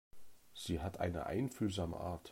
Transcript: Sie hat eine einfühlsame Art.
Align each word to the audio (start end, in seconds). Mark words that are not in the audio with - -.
Sie 0.55 0.79
hat 0.79 0.99
eine 0.99 1.27
einfühlsame 1.27 1.95
Art. 1.95 2.27